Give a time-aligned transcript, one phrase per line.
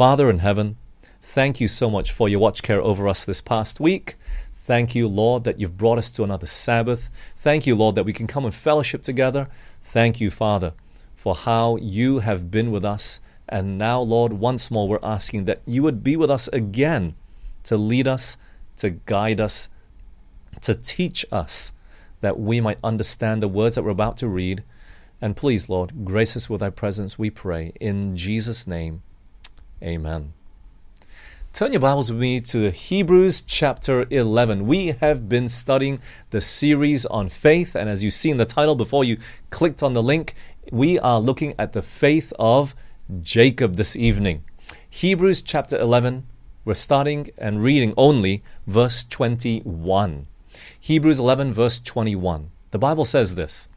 [0.00, 0.78] Father in heaven,
[1.20, 4.16] thank you so much for your watch care over us this past week.
[4.54, 7.10] Thank you, Lord, that you've brought us to another Sabbath.
[7.36, 9.46] Thank you, Lord, that we can come and fellowship together.
[9.82, 10.72] Thank you, Father,
[11.14, 13.20] for how you have been with us.
[13.46, 17.14] And now, Lord, once more, we're asking that you would be with us again
[17.64, 18.38] to lead us,
[18.78, 19.68] to guide us,
[20.62, 21.72] to teach us,
[22.22, 24.64] that we might understand the words that we're about to read.
[25.20, 27.74] And please, Lord, grace us with thy presence, we pray.
[27.78, 29.02] In Jesus' name,
[29.82, 30.32] amen.
[31.52, 34.66] Turn your Bibles with me to Hebrews chapter 11.
[34.66, 36.00] We have been studying
[36.30, 39.18] the series on faith, and as you see in the title before you
[39.50, 40.34] clicked on the link,
[40.70, 42.74] we are looking at the faith of
[43.20, 44.44] Jacob this evening.
[44.88, 46.26] Hebrews chapter 11,
[46.64, 50.26] we're starting and reading only verse 21.
[50.78, 52.50] Hebrews 11, verse 21.
[52.70, 53.68] The Bible says this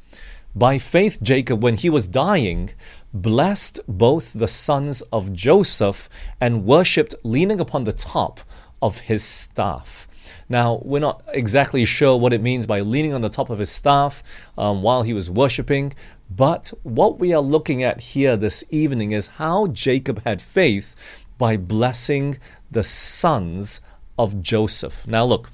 [0.55, 2.71] By faith, Jacob, when he was dying,
[3.11, 8.39] blessed both the sons of Joseph and worshipped leaning upon the top
[8.79, 10.07] of his staff.
[10.47, 13.71] Now, we're not exactly sure what it means by leaning on the top of his
[13.71, 14.21] staff
[14.55, 15.93] um, while he was worshiping,
[16.29, 20.95] but what we are looking at here this evening is how Jacob had faith
[21.39, 22.37] by blessing
[22.69, 23.81] the sons
[24.19, 25.07] of Joseph.
[25.07, 25.49] Now, look,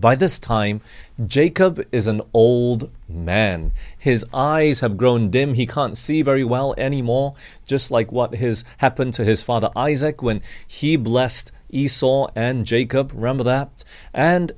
[0.00, 0.80] by this time,
[1.26, 3.72] Jacob is an old man.
[3.98, 5.54] His eyes have grown dim.
[5.54, 7.34] He can't see very well anymore,
[7.66, 13.12] just like what has happened to his father Isaac when he blessed Esau and Jacob.
[13.14, 13.84] Remember that?
[14.12, 14.52] And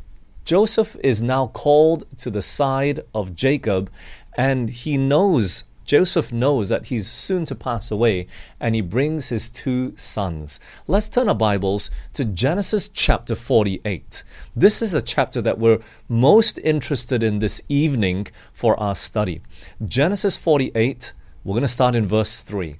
[0.44, 3.90] Joseph is now called to the side of Jacob,
[4.36, 8.26] and he knows Joseph knows that he's soon to pass away
[8.58, 10.58] and he brings his two sons.
[10.86, 14.22] Let's turn our Bibles to Genesis chapter 48.
[14.56, 19.42] This is a chapter that we're most interested in this evening for our study.
[19.84, 21.12] Genesis 48,
[21.44, 22.76] we're going to start in verse 3.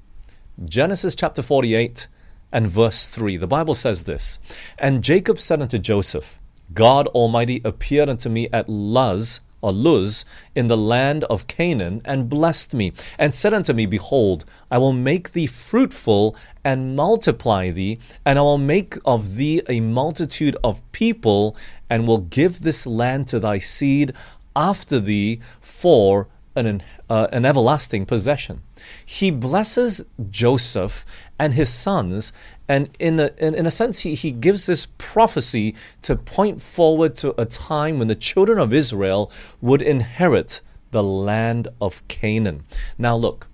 [0.64, 2.06] Genesis chapter 48
[2.52, 3.36] and verse 3.
[3.36, 4.38] The Bible says this
[4.78, 6.40] And Jacob said unto Joseph,
[6.72, 12.28] God Almighty appeared unto me at Luz or Luz in the land of Canaan and
[12.28, 17.98] blessed me and said unto me, Behold, I will make thee fruitful and multiply thee,
[18.26, 21.56] and I will make of thee a multitude of people,
[21.88, 24.12] and will give this land to thy seed
[24.54, 28.62] after thee for an, uh, an everlasting possession.
[29.04, 31.06] He blesses Joseph
[31.38, 32.32] and his sons
[32.68, 37.14] and in a, in, in a sense, he, he gives this prophecy to point forward
[37.16, 39.30] to a time when the children of Israel
[39.60, 40.60] would inherit
[40.90, 42.64] the land of Canaan.
[42.96, 43.48] Now, look,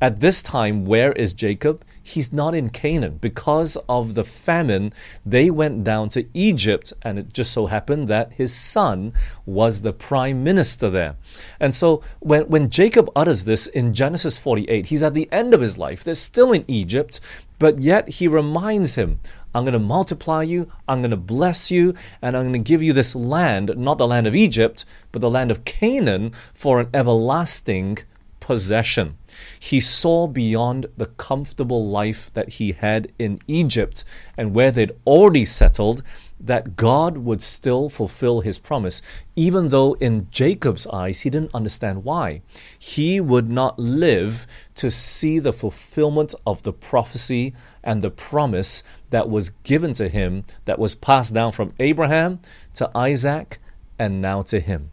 [0.00, 1.84] at this time, where is Jacob?
[2.08, 3.18] He's not in Canaan.
[3.20, 4.94] Because of the famine,
[5.26, 9.12] they went down to Egypt, and it just so happened that his son
[9.44, 11.16] was the prime minister there.
[11.60, 15.60] And so when, when Jacob utters this in Genesis 48, he's at the end of
[15.60, 16.02] his life.
[16.02, 17.20] They're still in Egypt,
[17.58, 19.20] but yet he reminds him,
[19.54, 22.82] I'm going to multiply you, I'm going to bless you, and I'm going to give
[22.82, 26.88] you this land, not the land of Egypt, but the land of Canaan for an
[26.94, 27.98] everlasting
[28.40, 29.18] possession.
[29.58, 34.04] He saw beyond the comfortable life that he had in Egypt
[34.36, 36.02] and where they'd already settled
[36.40, 39.02] that God would still fulfill his promise,
[39.34, 42.42] even though in Jacob's eyes he didn't understand why.
[42.78, 44.46] He would not live
[44.76, 50.44] to see the fulfillment of the prophecy and the promise that was given to him,
[50.64, 52.40] that was passed down from Abraham
[52.74, 53.58] to Isaac
[53.98, 54.92] and now to him.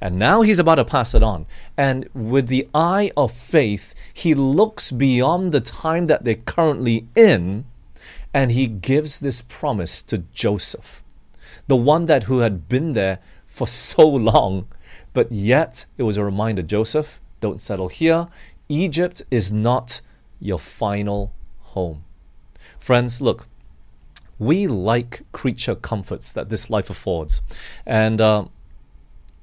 [0.00, 1.46] And now he's about to pass it on.
[1.76, 7.66] And with the eye of faith, he looks beyond the time that they're currently in
[8.32, 11.02] and he gives this promise to Joseph,
[11.66, 14.68] the one that who had been there for so long.
[15.12, 18.28] But yet it was a reminder Joseph, don't settle here.
[18.68, 20.00] Egypt is not
[20.38, 22.04] your final home.
[22.78, 23.48] Friends, look,
[24.38, 27.42] we like creature comforts that this life affords.
[27.84, 28.46] And uh,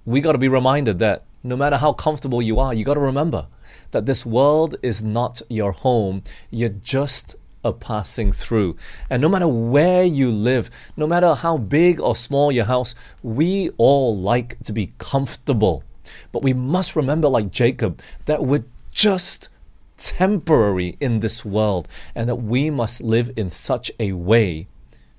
[0.07, 2.99] we got to be reminded that no matter how comfortable you are, you got to
[3.01, 3.47] remember
[3.91, 6.23] that this world is not your home.
[6.49, 8.77] You're just a passing through.
[9.09, 13.69] And no matter where you live, no matter how big or small your house, we
[13.77, 15.83] all like to be comfortable.
[16.31, 19.49] But we must remember, like Jacob, that we're just
[19.97, 21.85] temporary in this world
[22.15, 24.67] and that we must live in such a way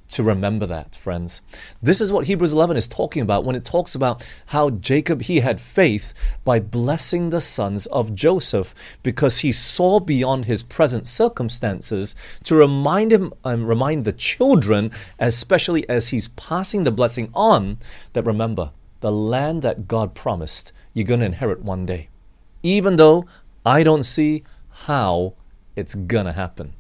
[0.09, 1.43] to remember that, friends.
[1.83, 5.41] This is what Hebrews 11 is talking about when it talks about how Jacob he
[5.41, 6.15] had faith
[6.45, 12.15] by blessing the sons of Joseph because he saw beyond his present circumstances
[12.45, 17.79] to remind him and um, remind the children, especially as he's passing the blessing on,
[18.15, 22.09] that remember the land that God promised you're going to inherit one day.
[22.63, 23.27] Even though
[23.65, 25.35] I don't see how
[25.77, 26.75] it's going to happen.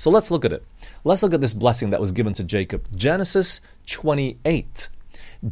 [0.00, 0.64] So let's look at it.
[1.04, 2.88] Let's look at this blessing that was given to Jacob.
[2.96, 4.88] Genesis 28.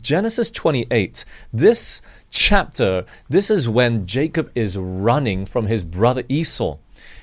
[0.01, 1.27] Genesis 28.
[1.53, 2.01] This
[2.31, 6.79] chapter, this is when Jacob is running from his brother Esau.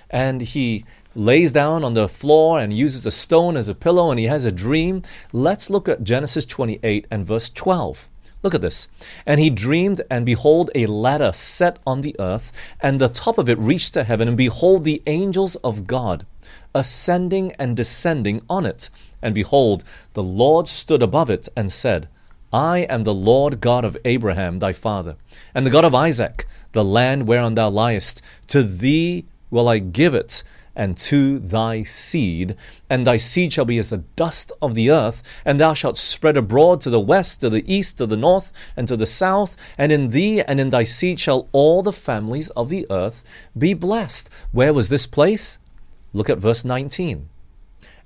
[0.08, 0.86] And he
[1.16, 4.46] lays down on the floor and uses a stone as a pillow and he has
[4.46, 5.02] a dream.
[5.34, 8.08] Let's look at Genesis 28 and verse 12.
[8.44, 8.88] Look at this.
[9.26, 13.50] And he dreamed, and behold, a ladder set on the earth, and the top of
[13.50, 16.28] it reached to heaven, and behold, the angels of God
[16.76, 18.92] ascending and descending on it.
[19.22, 19.84] And behold,
[20.14, 22.08] the Lord stood above it and said,
[22.54, 25.16] I am the Lord God of Abraham thy father,
[25.56, 28.22] and the God of Isaac, the land whereon thou liest.
[28.48, 30.44] To thee will I give it,
[30.76, 32.56] and to thy seed,
[32.90, 36.38] and thy seed shall be as the dust of the earth, and thou shalt spread
[36.38, 39.92] abroad to the west, to the east, to the north, and to the south, and
[39.92, 43.24] in thee and in thy seed shall all the families of the earth
[43.58, 44.30] be blessed.
[44.52, 45.60] Where was this place?
[46.16, 47.28] Look at verse 19.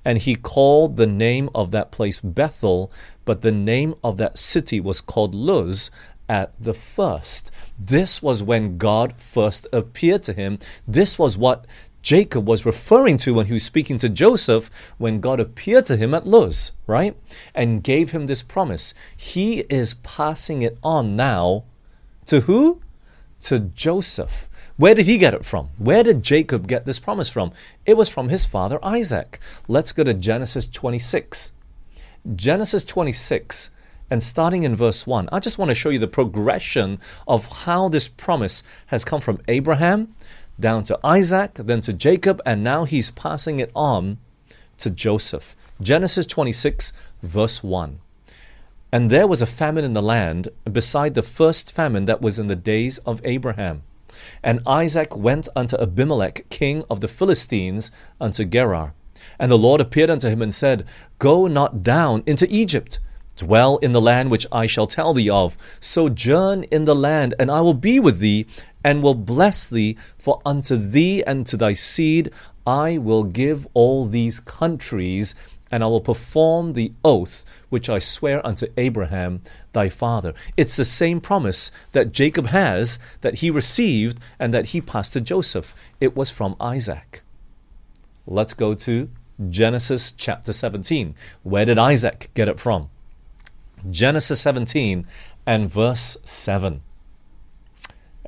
[0.03, 2.91] And he called the name of that place Bethel,
[3.23, 5.91] but the name of that city was called Luz
[6.27, 7.51] at the first.
[7.77, 10.57] This was when God first appeared to him.
[10.87, 11.67] This was what
[12.01, 16.15] Jacob was referring to when he was speaking to Joseph when God appeared to him
[16.15, 17.15] at Luz, right?
[17.53, 18.95] And gave him this promise.
[19.15, 21.65] He is passing it on now
[22.25, 22.81] to who?
[23.41, 24.49] To Joseph.
[24.77, 25.69] Where did he get it from?
[25.77, 27.51] Where did Jacob get this promise from?
[27.85, 29.39] It was from his father Isaac.
[29.67, 31.51] Let's go to Genesis 26.
[32.35, 33.69] Genesis 26
[34.09, 37.89] and starting in verse 1, I just want to show you the progression of how
[37.89, 40.15] this promise has come from Abraham
[40.59, 44.17] down to Isaac, then to Jacob, and now he's passing it on
[44.77, 45.55] to Joseph.
[45.79, 47.99] Genesis 26, verse 1.
[48.91, 52.47] And there was a famine in the land, beside the first famine that was in
[52.47, 53.83] the days of Abraham.
[54.43, 58.93] And Isaac went unto Abimelech, king of the Philistines, unto Gerar.
[59.37, 60.87] And the Lord appeared unto him and said,
[61.19, 62.99] Go not down into Egypt.
[63.37, 65.57] Dwell in the land which I shall tell thee of.
[65.79, 68.47] Sojourn in the land, and I will be with thee,
[68.83, 69.97] and will bless thee.
[70.17, 72.31] For unto thee and to thy seed
[72.65, 75.35] I will give all these countries,
[75.71, 79.41] and I will perform the oath which I swear unto Abraham
[79.73, 80.33] thy father.
[80.57, 85.21] It's the same promise that Jacob has, that he received, and that he passed to
[85.21, 85.75] Joseph.
[85.99, 87.21] It was from Isaac.
[88.25, 89.09] Let's go to
[89.49, 91.15] Genesis chapter 17.
[91.43, 92.89] Where did Isaac get it from?
[93.89, 95.07] Genesis 17
[95.45, 96.81] and verse 7.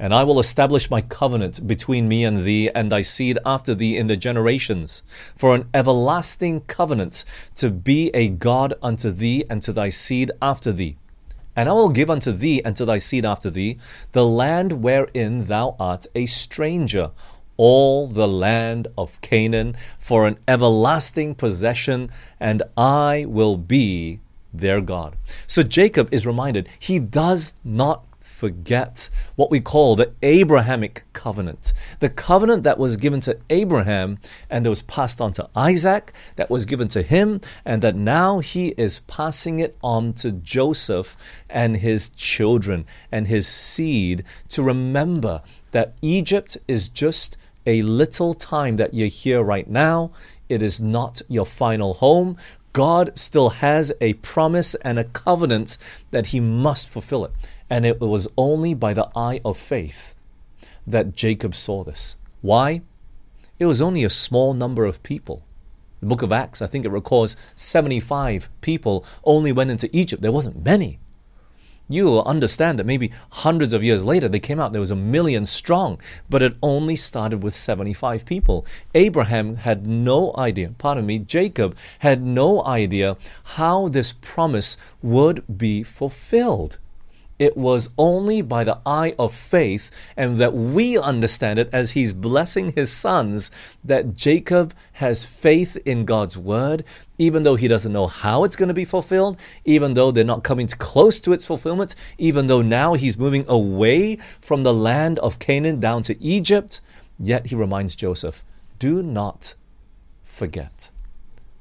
[0.02, 3.96] And I will establish my covenant between me and thee and thy seed after thee
[3.96, 5.04] in the generations,
[5.36, 7.24] for an everlasting covenant
[7.58, 10.98] to be a God unto thee and to thy seed after thee.
[11.56, 13.78] And I will give unto thee and to thy seed after thee
[14.14, 17.12] the land wherein thou art a stranger,
[17.56, 22.10] all the land of Canaan, for an everlasting possession,
[22.40, 24.20] and I will be
[24.52, 25.16] their God.
[25.46, 28.04] So Jacob is reminded he does not
[28.42, 31.74] forget what we call the Abrahamic covenant.
[32.00, 34.18] The covenant that was given to Abraham
[34.50, 38.40] and that was passed on to Isaac, that was given to him, and that now
[38.40, 41.16] he is passing it on to Joseph
[41.52, 48.78] and his children and his seed to remember that Egypt is just a little time
[48.78, 50.12] that you're here right now.
[50.50, 52.38] It is not your final home.
[52.74, 55.78] God still has a promise and a covenant
[56.12, 57.32] that he must fulfill it.
[57.70, 60.16] And it was only by the eye of faith
[60.88, 62.18] that Jacob saw this.
[62.42, 62.82] Why?
[63.60, 65.44] It was only a small number of people.
[66.00, 70.22] The book of Acts, I think it records 75 people only went into Egypt.
[70.22, 71.00] There wasn't many
[71.94, 74.96] you will understand that maybe hundreds of years later they came out, there was a
[74.96, 78.66] million strong, but it only started with 75 people.
[78.94, 83.18] Abraham had no idea, pardon me, Jacob had no idea
[83.56, 86.78] how this promise would be fulfilled.
[87.42, 92.14] It was only by the eye of faith and that we understand it as he's
[92.14, 93.50] blessing his sons
[93.84, 96.84] that Jacob has faith in God's word,
[97.18, 100.44] even though he doesn't know how it's going to be fulfilled, even though they're not
[100.44, 105.40] coming close to its fulfillment, even though now he's moving away from the land of
[105.40, 106.80] Canaan down to Egypt.
[107.18, 108.46] Yet he reminds Joseph,
[108.78, 109.56] do not
[110.22, 110.92] forget.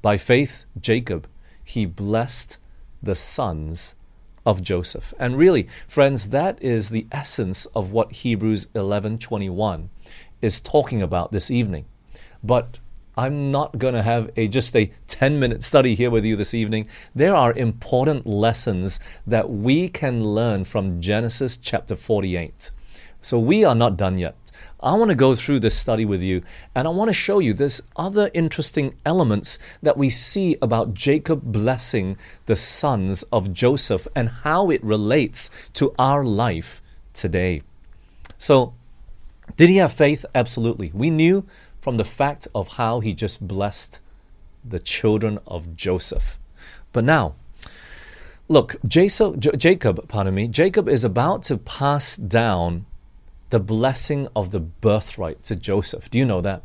[0.03, 1.27] By faith, Jacob,
[1.63, 2.59] he blessed
[3.01, 3.95] the sons
[4.45, 5.13] of Joseph.
[5.19, 9.89] And really, friends, that is the essence of what Hebrews 11:21
[10.41, 11.85] is talking about this evening.
[12.43, 12.79] But
[13.17, 16.53] I'm not going to have a just a 10 minute study here with you this
[16.53, 16.87] evening.
[17.13, 22.71] There are important lessons that we can learn from Genesis chapter 48.
[23.21, 24.35] So we are not done yet.
[24.79, 26.41] I want to go through this study with you
[26.73, 31.41] and I want to show you there's other interesting elements that we see about Jacob
[31.43, 36.81] blessing the sons of Joseph and how it relates to our life
[37.13, 37.61] today.
[38.37, 38.73] So,
[39.57, 40.25] did he have faith?
[40.33, 40.91] Absolutely.
[40.93, 41.45] We knew
[41.79, 43.99] from the fact of how he just blessed
[44.63, 46.39] the children of Joseph.
[46.93, 47.35] But now,
[48.47, 52.85] look, Jacob, pardon me, Jacob is about to pass down
[53.51, 56.09] the blessing of the birthright to Joseph.
[56.09, 56.63] Do you know that?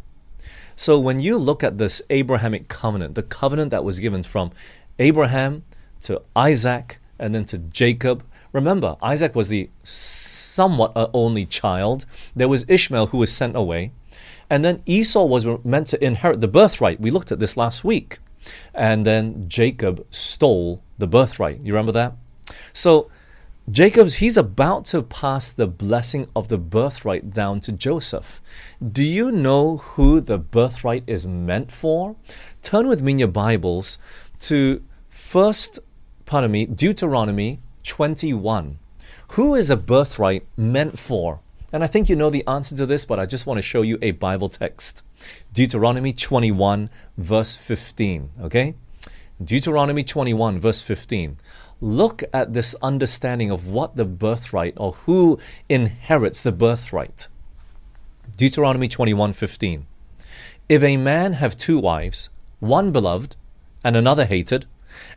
[0.74, 4.52] So when you look at this Abrahamic covenant, the covenant that was given from
[4.98, 5.64] Abraham
[6.02, 12.06] to Isaac and then to Jacob, remember, Isaac was the somewhat only child.
[12.34, 13.92] There was Ishmael who was sent away.
[14.48, 17.00] And then Esau was meant to inherit the birthright.
[17.00, 18.18] We looked at this last week.
[18.72, 21.60] And then Jacob stole the birthright.
[21.62, 22.14] You remember that?
[22.72, 23.10] So
[23.70, 28.40] Jacob's he's about to pass the blessing of the birthright down to Joseph.
[28.80, 32.14] Do you know who the birthright is meant for?
[32.62, 33.98] Turn with me in your Bibles
[34.40, 35.80] to first
[36.26, 38.78] pardon me, Deuteronomy 21.
[39.32, 41.40] Who is a birthright meant for?
[41.72, 43.82] And I think you know the answer to this, but I just want to show
[43.82, 45.02] you a Bible text.
[45.52, 48.30] Deuteronomy 21, verse 15.
[48.42, 48.74] Okay?
[49.42, 51.38] Deuteronomy 21, verse 15.
[51.80, 57.28] Look at this understanding of what the birthright or who inherits the birthright.
[58.36, 59.86] Deuteronomy 21, 15.
[60.68, 62.30] If a man have two wives,
[62.60, 63.36] one beloved
[63.84, 64.66] and another hated,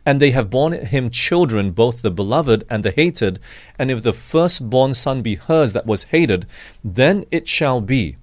[0.04, 3.38] and they have borne him children, both the beloved and the hated.
[3.78, 6.46] And if the firstborn son be hers that was hated,
[6.84, 8.16] then it shall be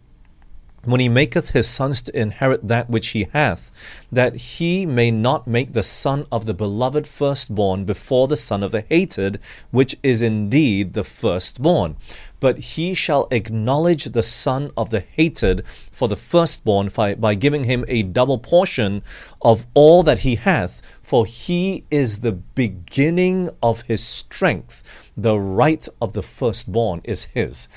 [0.87, 3.71] when he maketh his sons to inherit that which he hath,
[4.09, 8.71] that he may not make the son of the beloved firstborn before the son of
[8.71, 9.37] the hated,
[9.69, 11.97] which is indeed the firstborn.
[12.39, 17.65] But he shall acknowledge the son of the hated for the firstborn by, by giving
[17.65, 19.01] him a double portion
[19.41, 25.09] of all that he hath, for he is the beginning of his strength.
[25.17, 27.67] The right of the firstborn is his.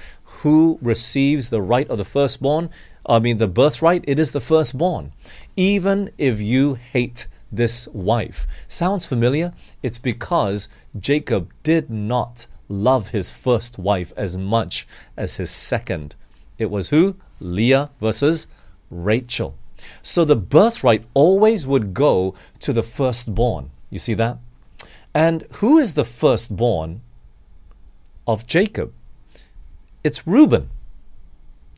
[0.43, 2.71] Who receives the right of the firstborn?
[3.07, 5.13] I mean, the birthright, it is the firstborn.
[5.57, 8.47] Even if you hate this wife.
[8.69, 9.53] Sounds familiar?
[9.83, 16.15] It's because Jacob did not love his first wife as much as his second.
[16.59, 17.17] It was who?
[17.41, 18.47] Leah versus
[18.91, 19.57] Rachel.
[20.03, 23.71] So the birthright always would go to the firstborn.
[23.89, 24.39] You see that?
[25.15, 27.01] And who is the firstborn
[28.27, 28.93] of Jacob?
[30.05, 30.71] It's Reuben.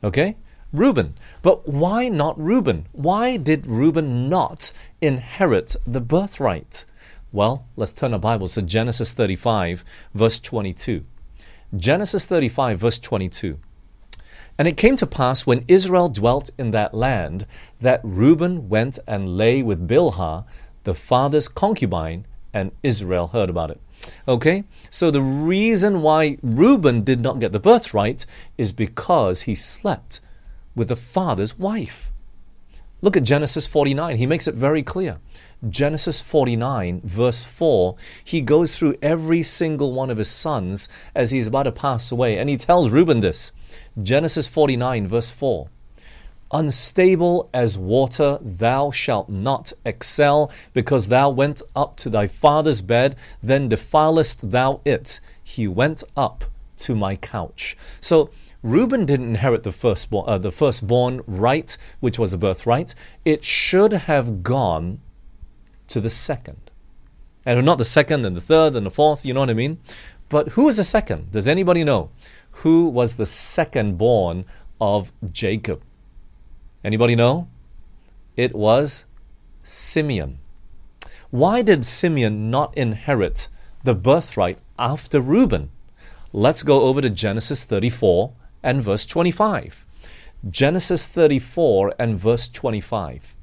[0.03, 0.35] Okay?
[0.73, 1.13] Reuben.
[1.43, 2.87] But why not Reuben?
[2.91, 6.83] Why did Reuben not inherit the birthright?
[7.31, 11.05] Well, let's turn our Bibles to Genesis 35, verse 22.
[11.77, 13.59] Genesis 35, verse 22.
[14.57, 17.45] And it came to pass when Israel dwelt in that land
[17.79, 20.45] that Reuben went and lay with Bilhah,
[20.83, 23.81] the father's concubine, and Israel heard about it.
[24.27, 24.63] Okay?
[24.89, 28.25] So the reason why Reuben did not get the birthright
[28.57, 30.19] is because he slept
[30.75, 32.11] with the father's wife.
[33.01, 34.15] Look at Genesis 49.
[34.15, 35.19] He makes it very clear.
[35.69, 41.47] Genesis 49, verse 4, he goes through every single one of his sons as he's
[41.47, 42.37] about to pass away.
[42.37, 43.51] And he tells Reuben this
[44.01, 45.67] Genesis 49, verse 4
[46.53, 53.15] Unstable as water, thou shalt not excel, because thou went up to thy father's bed,
[53.41, 55.19] then defilest thou it.
[55.43, 56.45] He went up
[56.77, 57.75] to my couch.
[57.99, 58.29] So,
[58.63, 62.95] Reuben didn't inherit the firstborn, uh, the firstborn right, which was a birthright.
[63.25, 65.01] It should have gone
[65.87, 66.71] to the second.
[67.45, 69.79] And not the second and the third and the fourth, you know what I mean?
[70.29, 71.31] But who was the second?
[71.31, 72.09] Does anybody know?
[72.63, 74.45] Who was the second born
[74.79, 75.83] of Jacob?
[76.85, 77.49] Anybody know?
[78.37, 79.03] It was
[79.61, 80.39] Simeon.
[81.31, 83.49] Why did Simeon not inherit
[83.83, 85.69] the birthright after Reuben?
[86.31, 89.85] Let's go over to Genesis 34 and verse 25.
[90.49, 93.35] Genesis 34 and verse 25.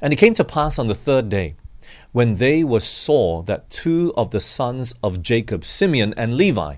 [0.00, 1.54] And it came to pass on the third day,
[2.12, 6.76] when they were sore, that two of the sons of Jacob, Simeon and Levi,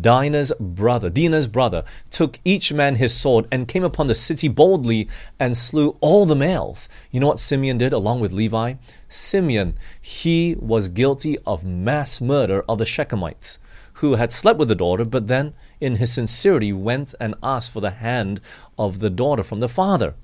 [0.00, 5.08] Dinah's brother, Dinah's brother, took each man his sword and came upon the city boldly
[5.38, 6.88] and slew all the males.
[7.10, 8.74] You know what Simeon did along with Levi?
[9.08, 13.58] Simeon, he was guilty of mass murder of the Shechemites
[13.96, 17.80] who had slept with the daughter, but then in his sincerity went and asked for
[17.80, 18.40] the hand
[18.78, 20.14] of the daughter from the father.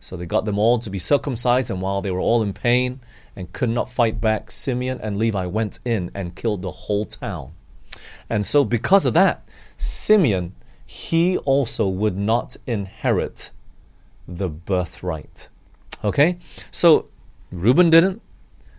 [0.00, 3.00] So they got them all to be circumcised, and while they were all in pain
[3.34, 7.52] and could not fight back, Simeon and Levi went in and killed the whole town.
[8.30, 10.54] And so, because of that, Simeon
[10.90, 13.50] he also would not inherit
[14.26, 15.50] the birthright.
[16.02, 16.38] Okay?
[16.70, 17.10] So
[17.52, 18.22] Reuben didn't,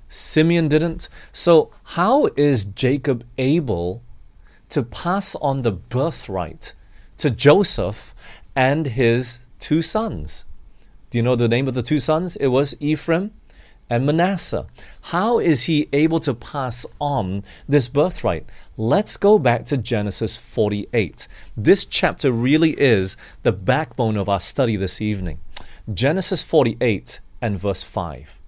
[0.07, 1.07] Simeon didn't.
[1.31, 4.01] So, how is Jacob able
[4.69, 6.73] to pass on the birthright
[7.17, 8.13] to Joseph
[8.55, 10.45] and his two sons?
[11.09, 12.35] Do you know the name of the two sons?
[12.35, 13.31] It was Ephraim
[13.89, 14.67] and Manasseh.
[15.01, 18.45] How is he able to pass on this birthright?
[18.77, 21.27] Let's go back to Genesis 48.
[21.57, 25.39] This chapter really is the backbone of our study this evening.
[25.91, 28.39] Genesis 48 and verse 5.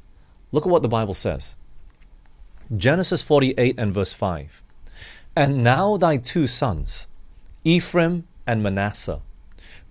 [0.51, 1.56] Look at what the Bible says.
[2.75, 4.63] Genesis 48 and verse 5.
[5.36, 7.08] And now thy two sons,
[7.64, 9.22] Ephraim and Manasseh,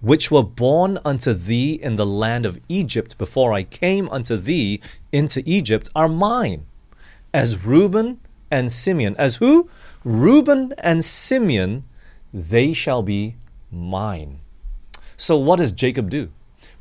[0.00, 4.80] which were born unto thee in the land of Egypt before I came unto thee
[5.12, 6.66] into Egypt, are mine,
[7.32, 8.20] as Reuben
[8.50, 9.16] and Simeon.
[9.18, 9.68] As who?
[10.04, 11.84] Reuben and Simeon,
[12.34, 13.36] they shall be
[13.70, 14.40] mine.
[15.16, 16.30] So, what does Jacob do?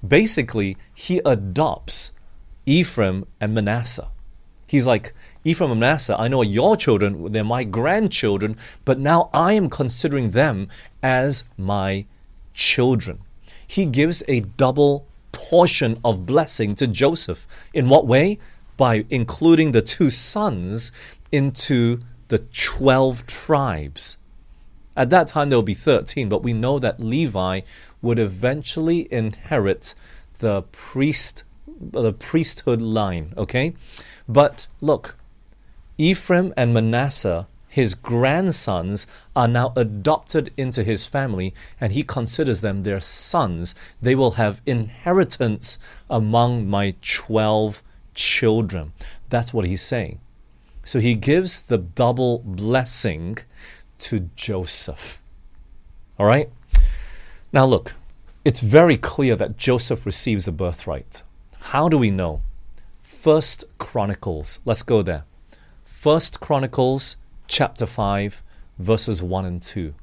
[0.06, 2.12] Basically, he adopts
[2.66, 4.10] Ephraim and Manasseh.
[4.68, 9.54] He's like, Ephraim and Manasseh, I know your children, they're my grandchildren, but now I
[9.54, 10.68] am considering them
[11.02, 12.06] as my
[12.54, 13.20] children.
[13.66, 17.48] He gives a double portion of blessing to Joseph.
[17.74, 18.40] In what way?
[18.76, 20.92] By including the two sons
[21.32, 24.18] into the 12 tribes.
[24.96, 27.62] At that time, there will be 13, but we know that Levi
[28.02, 29.94] would eventually inherit
[30.40, 31.44] the priest
[31.82, 33.74] the priesthood line, okay?
[34.28, 35.16] But look,
[36.00, 42.82] Ephraim and Manasseh his grandsons are now adopted into his family and he considers them
[42.82, 43.76] their sons.
[44.02, 45.78] They will have inheritance
[46.10, 47.84] among my 12
[48.16, 48.92] children.
[49.30, 50.20] That's what he's saying.
[50.84, 53.38] So he gives the double blessing
[54.00, 55.22] to Joseph.
[56.18, 56.50] All right?
[57.54, 57.96] Now look,
[58.44, 61.22] it's very clear that Joseph receives a birthright.
[61.60, 62.42] How do we know?
[63.04, 64.60] First Chronicles.
[64.66, 65.26] Let's go there.
[66.00, 68.42] First Chronicles chapter 5,
[68.78, 69.94] verses 1 and 2.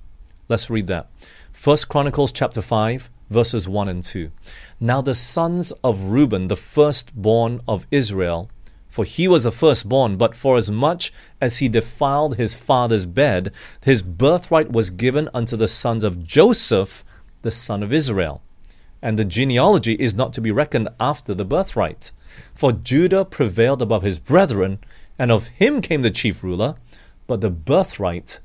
[0.46, 1.09] Let's read that.
[1.52, 4.30] First Chronicles chapter 5, verses 1 and 2.
[4.78, 8.50] Now the sons of Reuben, the firstborn of Israel,
[8.90, 13.50] for he was the firstborn, but for as much as he defiled his father's bed,
[13.82, 17.06] his birthright was given unto the sons of Joseph,
[17.40, 18.42] the son of Israel.
[19.00, 22.11] And the genealogy is not to be reckoned after the birthright.
[22.54, 24.78] For Judah prevailed above his brethren,
[25.18, 26.76] and of him came the chief ruler,
[27.26, 28.38] but the birthright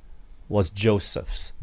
[0.50, 1.54] was Joseph's.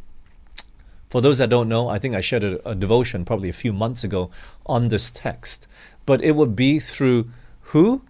[1.11, 3.73] For those that don't know, I think I shared a, a, devotion probably a few
[3.73, 4.31] months ago
[4.66, 5.66] on this text.
[6.05, 7.31] But it would be through
[7.73, 8.03] who?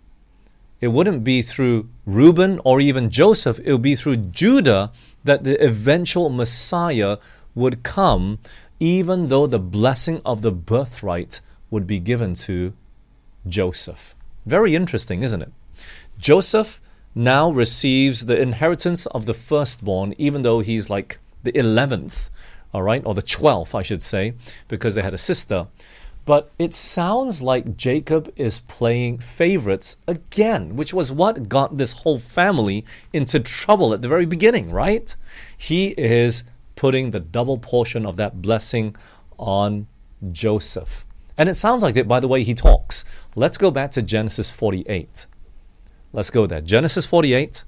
[0.81, 3.61] It wouldn't be through Reuben or even Joseph.
[3.65, 4.93] It would be through Judah
[5.25, 7.19] that the eventual Messiah
[7.55, 8.39] would come,
[8.81, 12.73] even though the blessing of the birthright would be given to
[13.47, 14.15] Joseph.
[14.47, 15.53] Very interesting, isn't it?
[16.19, 16.81] Joseph
[17.15, 22.31] now receives the inheritance of the firstborn, even though he's like the 11th,
[22.73, 24.35] all right, or the 12th, I should say,
[24.69, 25.69] because they had a sister.
[26.25, 32.19] But it sounds like Jacob is playing favorites again, which was what got this whole
[32.19, 35.17] family into trouble at the very beginning, right?
[35.57, 36.45] He is
[36.77, 38.95] putting the double portion of that blessing
[39.39, 39.87] on
[40.31, 41.07] Joseph.
[41.39, 43.07] And it sounds like it by the way he talks.
[43.35, 45.27] Let's go back to Genesis 48.
[46.11, 46.63] Let's go there.
[46.63, 47.65] Genesis 48,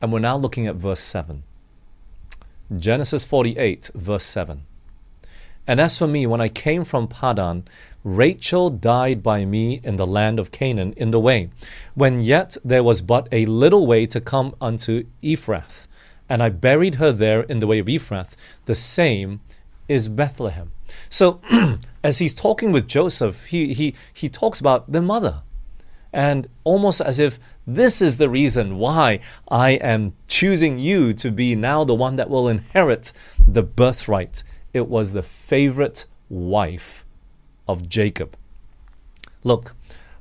[0.00, 1.42] and we're now looking at verse 7.
[2.78, 4.62] Genesis 48, verse 7.
[5.66, 7.64] And as for me, when I came from Padan,
[8.02, 11.50] Rachel died by me in the land of Canaan in the way,
[11.94, 15.86] when yet there was but a little way to come unto Ephrath.
[16.30, 18.36] And I buried her there in the way of Ephrath.
[18.64, 19.40] The same
[19.86, 20.72] is Bethlehem.
[21.10, 21.40] So,
[22.02, 25.42] as he's talking with Joseph, he, he, he talks about the mother
[26.16, 31.54] and almost as if this is the reason why I am choosing you to be
[31.54, 33.12] now the one that will inherit
[33.46, 34.42] the birthright.
[34.72, 37.04] It was the favorite wife
[37.68, 38.34] of Jacob.
[39.44, 39.76] Look,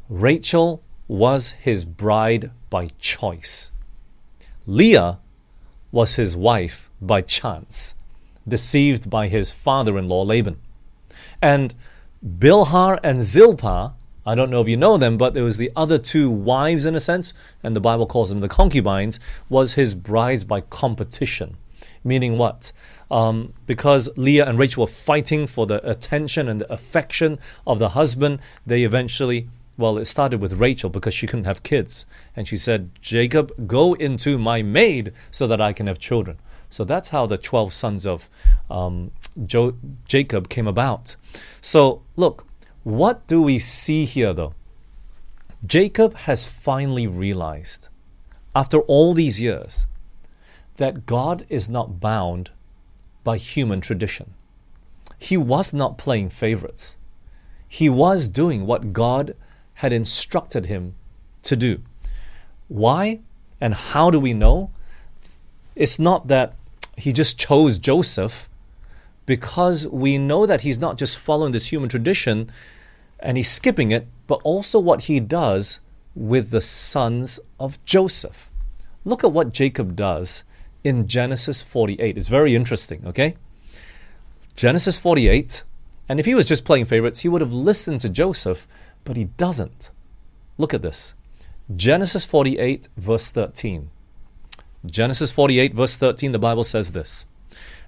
[0.10, 3.72] Rachel was his bride by choice.
[4.66, 5.20] Leah
[5.94, 7.96] was his wife by chance,
[8.46, 10.58] deceived by his father in law Laban.
[11.42, 11.74] And
[12.22, 13.94] Bilhah and Zilpah
[14.26, 16.96] I don't know if you know them, but there was the other two wives in
[16.96, 21.58] a sense, and the Bible calls them the concubines, was his brides by competition.
[22.04, 22.72] Meaning what?
[23.12, 27.90] Um, because Leah and Rachel were fighting for the attention and the affection of the
[27.90, 32.06] husband, they eventually, well, it started with Rachel because she couldn't have kids.
[32.36, 36.40] And she said, Jacob, go into my maid so that I can have children.
[36.70, 38.30] So that's how the 12 sons of
[38.70, 39.12] um,
[39.46, 41.16] jo- Jacob came about.
[41.62, 42.46] So, look,
[42.86, 44.54] what do we see here though?
[45.66, 47.90] Jacob has finally realized,
[48.56, 49.88] after all these years,
[50.78, 52.52] that God is not bound
[53.24, 54.36] by human tradition.
[55.18, 56.96] He was not playing favorites.
[57.68, 59.36] He was doing what God
[59.76, 60.94] had instructed him
[61.42, 61.82] to do.
[62.68, 63.22] Why
[63.60, 64.70] and how do we know?
[65.76, 66.54] It's not that
[66.96, 68.48] he just chose Joseph
[69.26, 72.52] because we know that he's not just following this human tradition
[73.20, 75.80] and he's skipping it, but also what he does
[76.16, 78.52] with the sons of Joseph.
[79.04, 80.44] Look at what Jacob does
[80.84, 82.18] in Genesis 48.
[82.18, 83.36] It's very interesting, okay?
[84.56, 85.64] Genesis 48,
[86.08, 88.68] and if he was just playing favorites, he would have listened to Joseph,
[89.04, 89.92] but he doesn't.
[90.58, 91.14] Look at this
[91.76, 93.90] Genesis 48, verse 13.
[94.86, 97.26] Genesis 48, verse 13, the Bible says this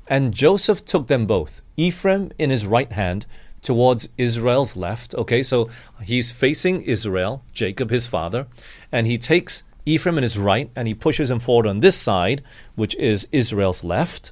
[0.08, 3.26] And Joseph took them both, Ephraim in his right hand,
[3.62, 5.14] towards Israel's left.
[5.16, 5.70] Okay, so
[6.04, 8.48] he's facing Israel, Jacob, his father,
[8.92, 12.44] and he takes Ephraim in his right and he pushes him forward on this side,
[12.76, 14.32] which is Israel's left,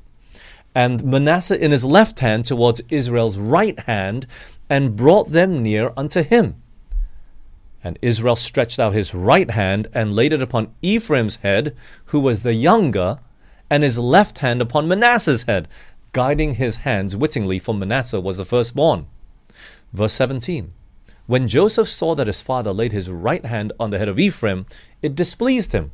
[0.73, 4.27] and Manasseh in his left hand towards Israel's right hand,
[4.69, 6.61] and brought them near unto him.
[7.83, 12.41] And Israel stretched out his right hand and laid it upon Ephraim's head, who was
[12.41, 13.19] the younger,
[13.69, 15.67] and his left hand upon Manasseh's head,
[16.11, 19.05] guiding his hands wittingly, for Manasseh was the firstborn.
[19.95, 20.73] Verse 17
[21.25, 24.65] When Joseph saw that his father laid his right hand on the head of Ephraim,
[25.01, 25.91] it displeased him.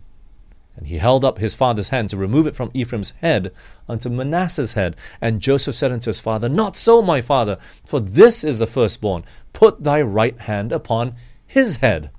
[0.75, 3.51] And he held up his father's hand to remove it from Ephraim's head
[3.87, 4.95] unto Manasseh's head.
[5.19, 9.23] And Joseph said unto his father, Not so, my father, for this is the firstborn.
[9.53, 11.13] Put thy right hand upon
[11.45, 12.09] his head.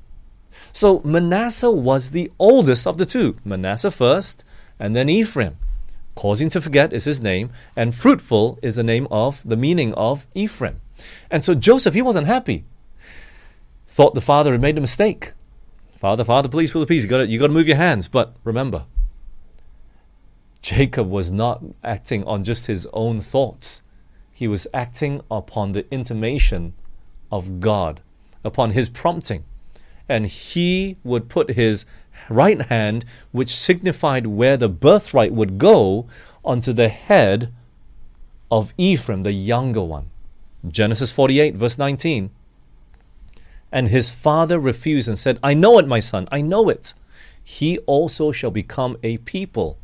[0.72, 3.38] So Manasseh was the oldest of the two.
[3.44, 4.44] Manasseh first,
[4.78, 5.56] and then Ephraim.
[6.14, 10.26] Causing to forget is his name, and fruitful is the name of the meaning of
[10.34, 10.80] Ephraim.
[11.30, 12.64] And so Joseph, he wasn't happy.
[13.86, 15.32] Thought the father had made a mistake.
[15.98, 18.08] Father, Father, please, please, please, you got you got to move your hands.
[18.08, 18.86] But remember,
[20.60, 23.82] Jacob was not acting on just his own thoughts.
[24.32, 26.74] He was acting upon the intimation
[27.30, 28.00] of God
[28.44, 29.44] upon his prompting.
[30.08, 31.84] And he would put his
[32.28, 36.06] right hand, which signified where the birthright would go,
[36.44, 37.52] onto the head
[38.50, 40.10] of Ephraim, the younger one.
[40.68, 42.30] Genesis 48, verse 19.
[43.70, 46.94] And his father refused and said, I know it, my son, I know it.
[47.42, 49.78] He also shall become a people,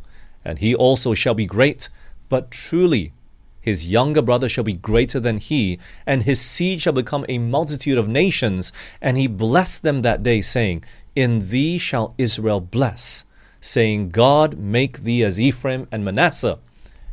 [0.44, 1.88] and he also shall be great.
[2.28, 3.12] But truly,
[3.60, 7.98] his younger brother shall be greater than he, and his seed shall become a multitude
[7.98, 8.72] of nations.
[9.00, 10.84] And he blessed them that day, saying,
[11.18, 13.24] In thee shall Israel bless,
[13.60, 16.60] saying, God make thee as Ephraim and Manasseh.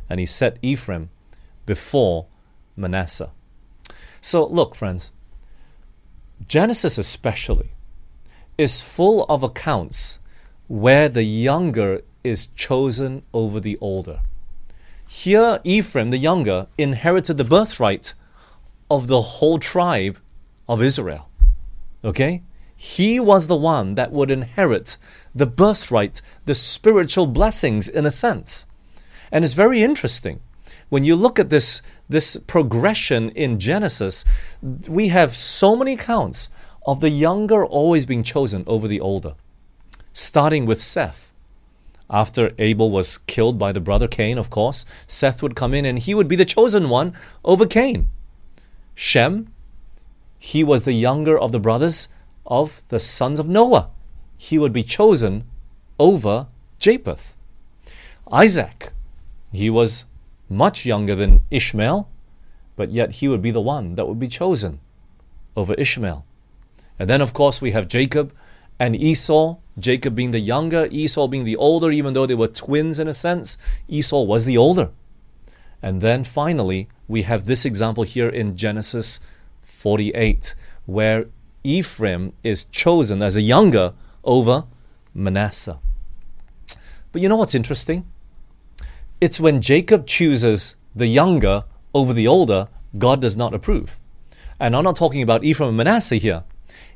[0.08, 1.10] And he set Ephraim
[1.66, 2.26] before
[2.76, 3.32] Manasseh.
[4.20, 5.10] So, look, friends,
[6.46, 7.70] Genesis especially
[8.56, 10.20] is full of accounts
[10.68, 14.20] where the younger is chosen over the older.
[15.08, 18.14] Here, Ephraim, the younger, inherited the birthright
[18.88, 20.16] of the whole tribe
[20.68, 21.28] of Israel.
[22.04, 22.44] Okay?
[22.76, 24.96] He was the one that would inherit
[25.34, 28.66] the birthright, the spiritual blessings, in a sense.
[29.32, 30.40] And it's very interesting.
[30.88, 34.24] When you look at this, this progression in Genesis,
[34.88, 36.48] we have so many accounts
[36.86, 39.34] of the younger always being chosen over the older,
[40.12, 41.32] starting with Seth
[42.08, 45.98] after Abel was killed by the brother Cain, of course, Seth would come in and
[45.98, 48.08] he would be the chosen one over Cain.
[48.94, 49.52] Shem,
[50.38, 52.08] he was the younger of the brothers
[52.46, 53.90] of the sons of Noah.
[54.36, 55.44] He would be chosen
[55.98, 56.46] over
[56.78, 57.36] Japheth.
[58.30, 58.92] Isaac,
[59.52, 60.04] he was
[60.48, 62.08] much younger than Ishmael,
[62.76, 64.80] but yet he would be the one that would be chosen
[65.56, 66.24] over Ishmael.
[66.98, 68.32] And then, of course, we have Jacob
[68.78, 72.98] and Esau, Jacob being the younger, Esau being the older, even though they were twins
[72.98, 73.56] in a sense,
[73.88, 74.90] Esau was the older.
[75.82, 79.20] And then finally, we have this example here in Genesis
[79.62, 80.54] 48,
[80.86, 81.26] where
[81.66, 84.64] Ephraim is chosen as a younger over
[85.12, 85.80] Manasseh.
[87.10, 88.06] But you know what's interesting?
[89.20, 93.98] It's when Jacob chooses the younger over the older, God does not approve.
[94.60, 96.44] And I'm not talking about Ephraim and Manasseh here.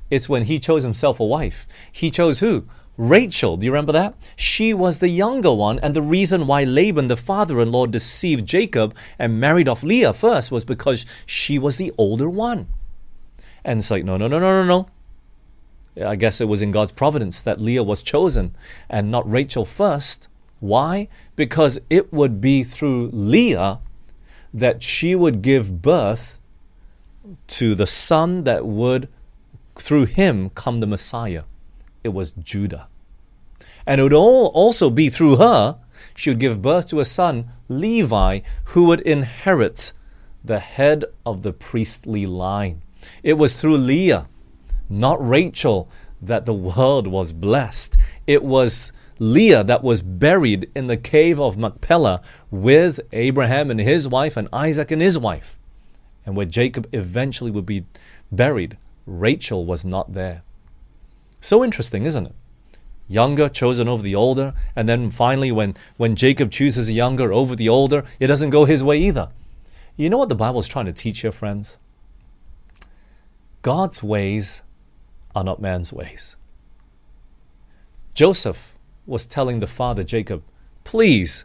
[0.08, 1.66] It's when he chose himself a wife.
[1.90, 2.66] He chose who?
[2.96, 3.56] Rachel.
[3.56, 4.14] Do you remember that?
[4.36, 8.46] She was the younger one, and the reason why Laban, the father in law, deceived
[8.46, 12.68] Jacob and married off Leah first was because she was the older one.
[13.64, 14.86] And it's like, no, no, no, no, no,
[15.96, 16.06] no.
[16.06, 18.54] I guess it was in God's providence that Leah was chosen
[18.88, 20.28] and not Rachel first.
[20.60, 21.08] Why?
[21.36, 23.80] Because it would be through Leah
[24.52, 26.38] that she would give birth
[27.46, 29.08] to the son that would,
[29.76, 31.44] through him, come the Messiah.
[32.02, 32.88] It was Judah.
[33.86, 35.78] And it would all also be through her,
[36.14, 39.92] she would give birth to a son, Levi, who would inherit
[40.44, 42.82] the head of the priestly line.
[43.22, 44.28] It was through Leah,
[44.88, 45.88] not Rachel,
[46.20, 47.96] that the world was blessed.
[48.26, 54.08] It was Leah that was buried in the cave of Machpelah with Abraham and his
[54.08, 55.58] wife and Isaac and his wife.
[56.24, 57.84] And where Jacob eventually would be
[58.32, 60.42] buried, Rachel was not there.
[61.40, 62.34] So interesting, isn't it?
[63.08, 67.56] Younger chosen over the older, and then finally, when, when Jacob chooses the younger over
[67.56, 69.30] the older, it doesn't go his way either.
[69.96, 71.76] You know what the Bible is trying to teach you, friends?
[73.62, 74.62] God's ways
[75.34, 76.36] are not man's ways.
[78.14, 78.74] Joseph
[79.06, 80.42] was telling the father Jacob,
[80.84, 81.44] Please,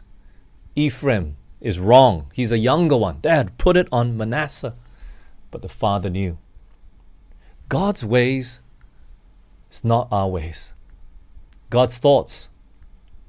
[0.74, 2.30] Ephraim is wrong.
[2.32, 3.18] He's a younger one.
[3.20, 4.74] Dad, put it on Manasseh.
[5.50, 6.38] But the father knew.
[7.68, 8.60] God's ways
[9.70, 10.72] is not our ways.
[11.70, 12.50] God's thoughts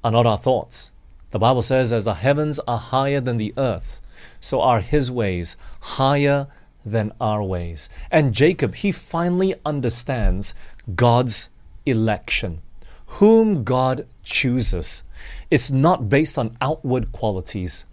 [0.04, 0.92] are not our thoughts.
[1.30, 4.00] The Bible says, as the heavens are higher than the earth,
[4.40, 6.46] so are his ways higher
[6.90, 7.88] than our ways.
[8.10, 10.54] And Jacob, he finally understands
[10.94, 11.48] God's
[11.86, 12.60] election,
[13.06, 15.02] whom God chooses.
[15.50, 17.84] It's not based on outward qualities.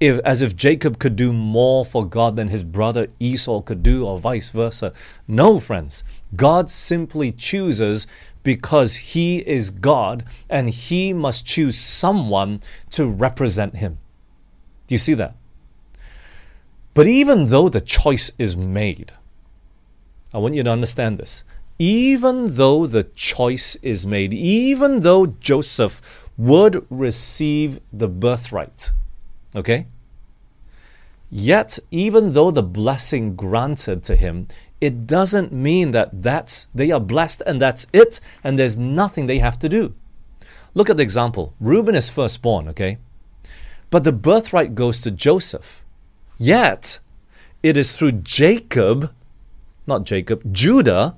[0.00, 4.04] If, as if Jacob could do more for God than his brother Esau could do,
[4.04, 4.92] or vice versa.
[5.28, 6.02] No, friends.
[6.34, 8.06] God simply chooses
[8.42, 12.60] because he is God and he must choose someone
[12.90, 13.98] to represent him.
[14.88, 15.36] Do you see that?
[16.94, 19.12] But even though the choice is made,
[20.32, 21.44] I want you to understand this.
[21.78, 28.90] Even though the choice is made, even though Joseph would receive the birthright,
[29.56, 29.86] okay?
[31.30, 34.48] Yet, even though the blessing granted to him,
[34.82, 39.38] it doesn't mean that that's they are blessed and that's it, and there's nothing they
[39.38, 39.94] have to do.
[40.74, 41.54] Look at the example.
[41.58, 42.98] Reuben is firstborn, okay?
[43.90, 45.81] But the birthright goes to Joseph.
[46.42, 46.98] Yet,
[47.62, 49.14] it is through Jacob,
[49.86, 51.14] not Jacob, Judah,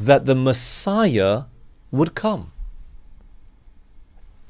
[0.00, 1.42] that the Messiah
[1.92, 2.50] would come.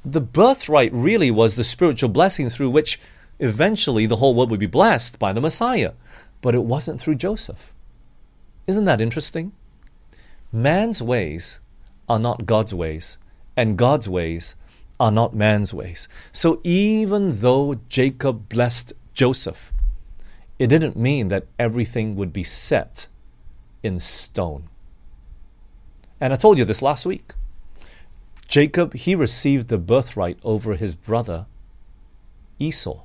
[0.02, 2.98] The birthright really was the spiritual blessing through which
[3.38, 5.92] eventually the whole world would be blessed by the Messiah.
[6.40, 7.74] But it wasn't through Joseph.
[8.66, 9.52] Isn't that interesting?
[10.50, 11.60] Man's ways
[12.08, 13.18] are not God's ways,
[13.58, 14.54] and God's ways
[14.98, 16.08] are not man's ways.
[16.32, 19.70] So even though Jacob blessed Joseph,
[20.58, 23.06] it didn't mean that everything would be set
[23.82, 24.68] in stone.
[26.20, 27.32] And I told you this last week.
[28.46, 31.46] Jacob, he received the birthright over his brother
[32.58, 33.00] Esau.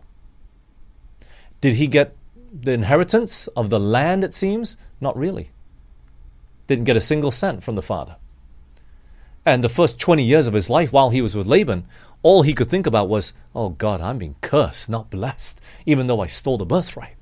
[1.62, 2.16] Did he get
[2.54, 4.78] the inheritance of the land, it seems?
[5.02, 5.50] Not really.
[6.68, 8.18] Didn't get a single cent from the father.
[9.46, 11.88] And the first 20 years of his life while he was with Laban,
[12.22, 16.20] all he could think about was, oh God, I'm being cursed, not blessed, even though
[16.20, 17.17] I stole the birthright.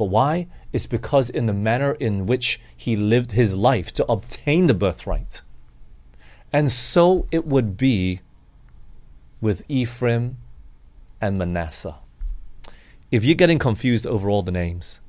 [0.00, 0.46] But why?
[0.72, 5.42] It's because in the manner in which he lived his life to obtain the birthright.
[6.54, 8.20] And so it would be
[9.42, 10.38] with Ephraim
[11.20, 11.96] and Manasseh.
[13.10, 15.00] If you're getting confused over all the names,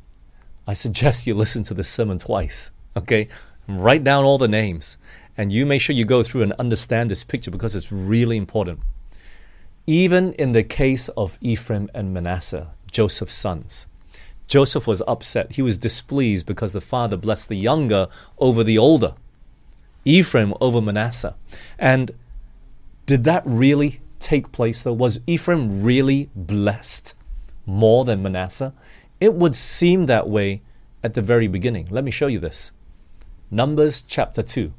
[0.68, 3.30] I suggest you listen to the sermon twice, okay?
[3.70, 4.98] Write down all the names
[5.38, 8.82] and you make sure you go through and understand this picture because it's really important.
[9.88, 13.88] Even in the case of Ephraim and Manasseh, Joseph's sons,
[14.52, 15.54] Joseph was upset.
[15.54, 19.16] He was displeased because the father blessed the younger over the older,
[20.04, 21.38] Ephraim over Manasseh.
[21.80, 22.12] And
[23.06, 24.92] did that really take place though?
[24.92, 27.16] Was Ephraim really blessed
[27.66, 28.74] more than Manasseh?
[29.22, 30.62] It would seem that way
[31.02, 31.88] at the very beginning.
[31.90, 32.74] Let me show you this.
[33.50, 34.74] Numbers chapter 2.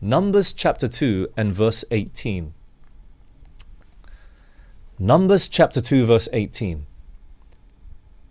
[0.00, 2.54] Numbers chapter 2 and verse 18.
[4.98, 6.86] Numbers chapter 2, verse 18.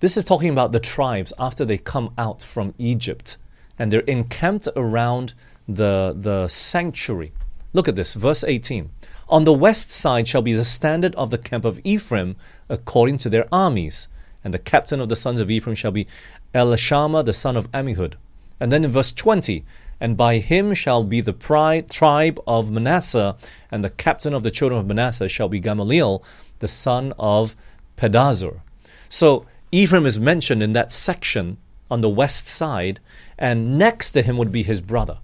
[0.03, 3.37] This is talking about the tribes after they come out from Egypt
[3.79, 5.33] and they're encamped around
[5.65, 7.31] the, the sanctuary.
[7.71, 8.89] Look at this, verse 18.
[9.29, 12.35] On the west side shall be the standard of the camp of Ephraim
[12.67, 14.09] according to their armies.
[14.43, 16.07] And the captain of the sons of Ephraim shall be
[16.53, 18.15] Elishama the son of Ammihud.
[18.59, 19.63] And then in verse 20,
[20.01, 23.37] and by him shall be the pride, tribe of Manasseh,
[23.71, 26.21] and the captain of the children of Manasseh shall be Gamaliel,
[26.59, 27.55] the son of
[27.95, 28.59] Pedazur.
[29.07, 31.57] So Ephraim is mentioned in that section
[31.89, 32.99] on the west side,
[33.39, 35.17] and next to him would be his brother.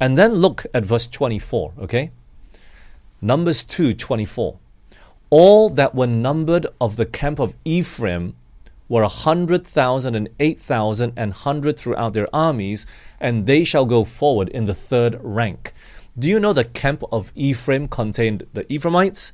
[0.00, 2.10] And then look at verse 24, okay?
[3.22, 4.56] Numbers 2:24.
[5.30, 8.34] All that were numbered of the camp of Ephraim
[8.88, 12.86] were a hundred thousand and eight thousand and hundred throughout their armies,
[13.20, 15.72] and they shall go forward in the third rank.
[16.18, 19.32] Do you know the camp of Ephraim contained the Ephraimites,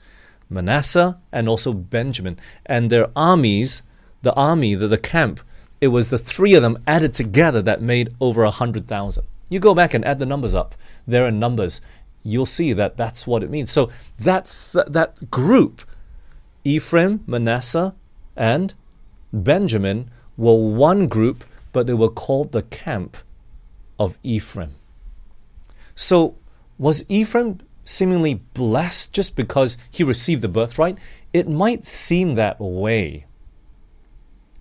[0.51, 3.81] Manasseh, and also Benjamin, and their armies,
[4.27, 5.41] the army, the, the camp,
[5.81, 9.25] it was the three of them added together that made over a hundred thousand.
[9.49, 10.75] You go back and add the numbers up.
[11.07, 11.81] There are numbers.
[12.25, 13.71] You'll see that that's what it means.
[13.71, 15.83] So that th- that group,
[16.65, 17.95] Ephraim, Manasseh,
[18.35, 18.75] and
[19.33, 23.17] Benjamin were one group, but they were called the camp
[23.97, 24.75] of Ephraim.
[25.95, 26.35] So
[26.79, 30.99] was Ephraim seemingly blessed just because he received the birthright?
[31.33, 33.27] It might seem that way.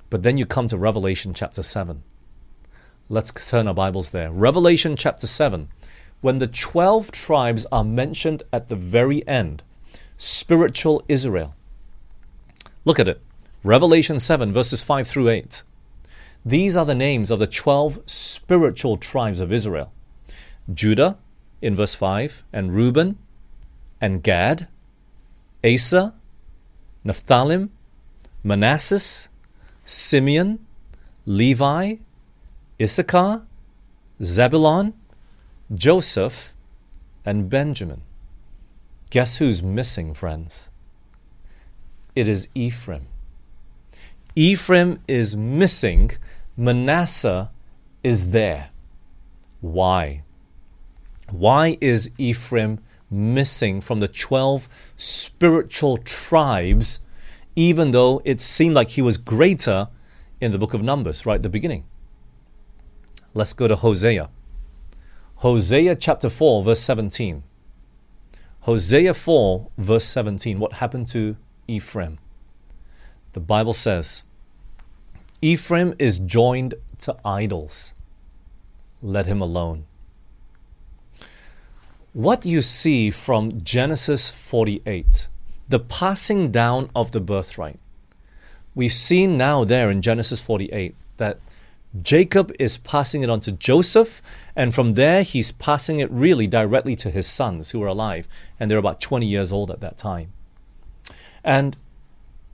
[0.10, 2.04] But then you come to Revelation chapter 7.
[3.10, 4.32] Let's turn our Bibles there.
[4.32, 5.68] Revelation chapter 7.
[6.22, 9.64] When the 12 tribes are mentioned at the very end,
[10.18, 11.56] spiritual Israel.
[12.84, 13.22] Look at it.
[13.64, 15.64] Revelation 7, verses 5 through 8.
[16.46, 19.92] These are the names of the 12 spiritual tribes of Israel
[20.72, 21.18] Judah
[21.62, 23.18] in verse 5, and Reuben,
[24.02, 24.68] and Gad,
[25.64, 26.14] Aser,
[27.06, 27.70] Naphthalim,
[28.44, 29.30] Manasseh,
[29.86, 30.66] Simeon,
[31.26, 31.96] Levi,
[32.82, 33.46] Issachar,
[34.22, 34.94] Zebulon,
[35.74, 36.56] Joseph,
[37.26, 38.02] and Benjamin.
[39.10, 40.70] Guess who's missing, friends?
[42.16, 43.08] It is Ephraim.
[44.36, 46.12] Ephraim is missing,
[46.58, 47.52] Manasseh
[48.04, 48.72] is there.
[49.62, 50.24] Why?
[51.32, 54.68] Why is Ephraim missing from the 12
[54.98, 57.00] spiritual tribes,
[57.56, 59.90] even though it seemed like he was greater
[60.42, 61.86] in the book of Numbers, right at the beginning?
[63.34, 64.30] Let's go to Hosea.
[65.38, 67.44] Hosea chapter 4, verse 17.
[68.62, 70.60] Hosea 4, verse 17.
[70.60, 71.36] What happened to
[71.68, 72.18] Ephraim?
[73.34, 74.24] The Bible says,
[75.42, 77.94] Ephraim is joined to idols.
[79.02, 79.86] Let him alone.
[82.14, 85.28] What you see from Genesis 48,
[85.68, 87.80] the passing down of the birthright,
[88.74, 91.40] we've seen now there in Genesis 48 that
[92.02, 94.22] Jacob is passing it on to Joseph,
[94.56, 98.28] and from there he's passing it really directly to his sons who are alive,
[98.60, 100.34] and they're about 20 years old at that time.
[101.44, 101.78] And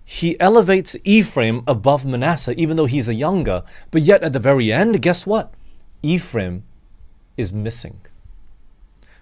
[0.05, 4.71] he elevates Ephraim above Manasseh, even though he's a younger, but yet at the very
[4.71, 5.53] end, guess what?
[6.03, 6.63] Ephraim
[7.37, 8.01] is missing.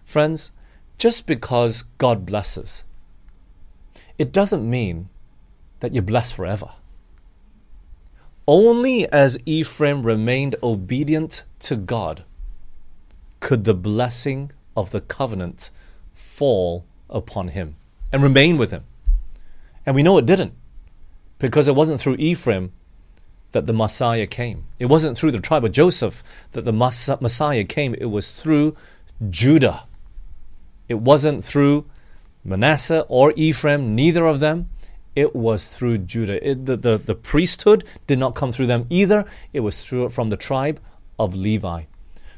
[0.03, 0.51] Friends,
[0.97, 2.83] just because God blesses,
[4.19, 5.09] it doesn't mean
[5.79, 6.71] that you're blessed forever.
[8.47, 12.23] Only as Ephraim remained obedient to God
[13.39, 15.69] could the blessing of the covenant
[16.13, 17.77] fall upon him
[18.11, 18.83] and remain with him.
[19.85, 20.53] And we know it didn't
[21.37, 22.73] because it wasn't through Ephraim
[23.53, 24.65] that the Messiah came.
[24.77, 27.95] It wasn't through the tribe of Joseph that the Messiah came.
[27.95, 28.75] It was through
[29.29, 29.87] Judah.
[30.87, 31.85] It wasn't through
[32.43, 34.69] Manasseh or Ephraim, neither of them.
[35.15, 36.47] It was through Judah.
[36.47, 39.25] It, the, the, the priesthood did not come through them either.
[39.53, 40.79] It was through from the tribe
[41.17, 41.83] of Levi.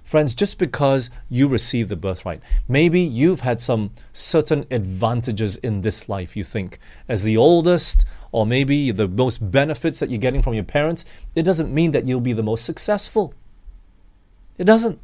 [0.03, 6.09] Friends, just because you received the birthright, maybe you've had some certain advantages in this
[6.09, 10.53] life, you think, as the oldest, or maybe the most benefits that you're getting from
[10.53, 13.33] your parents, it doesn't mean that you'll be the most successful.
[14.57, 14.99] It doesn't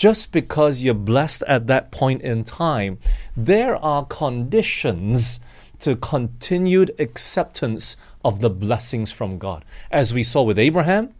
[0.00, 2.98] just because you're blessed at that point in time,
[3.36, 5.38] there are conditions
[5.78, 9.62] to continued acceptance of the blessings from God.
[9.90, 11.12] As we saw with Abraham,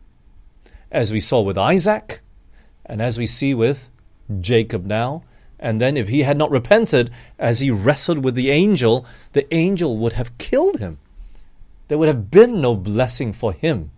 [0.91, 2.23] as we saw with Isaac,
[2.87, 3.91] and as we see with
[4.41, 5.25] Jacob now.
[5.59, 9.99] And then, if he had not repented as he wrestled with the angel, the angel
[9.99, 10.99] would have killed him.
[11.89, 13.91] There would have been no blessing for him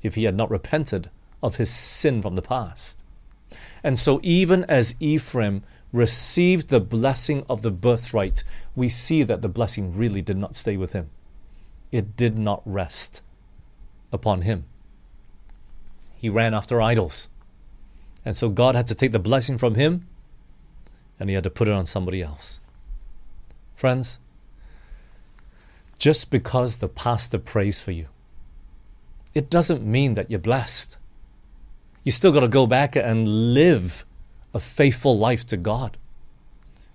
[0.00, 1.10] if he had not repented
[1.42, 3.02] of his sin from the past.
[3.82, 5.62] And so, even as Ephraim
[5.92, 8.44] received the blessing of the birthright,
[8.76, 11.10] we see that the blessing really did not stay with him.
[11.90, 13.22] It did not rest
[14.12, 14.64] upon him.
[16.16, 17.28] He ran after idols.
[18.24, 20.06] And so, God had to take the blessing from him
[21.18, 22.60] and he had to put it on somebody else.
[23.74, 24.18] Friends,
[25.98, 28.08] just because the pastor prays for you,
[29.34, 30.96] it doesn't mean that you're blessed
[32.02, 34.04] you still got to go back and live
[34.54, 35.96] a faithful life to God.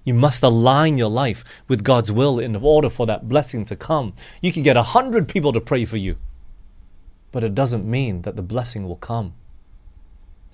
[0.03, 4.13] You must align your life with God's will in order for that blessing to come.
[4.41, 6.17] You can get a hundred people to pray for you,
[7.31, 9.33] but it doesn't mean that the blessing will come.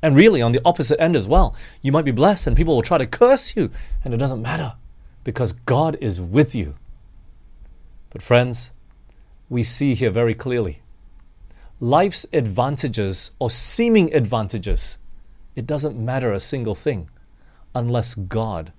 [0.01, 2.81] And really, on the opposite end as well, you might be blessed and people will
[2.81, 3.69] try to curse you,
[4.03, 4.75] and it doesn't matter
[5.23, 6.75] because God is with you.
[8.09, 8.71] But, friends,
[9.49, 10.81] we see here very clearly
[11.81, 14.97] life's advantages or seeming advantages,
[15.55, 17.09] it doesn't matter a single thing
[17.75, 18.71] unless God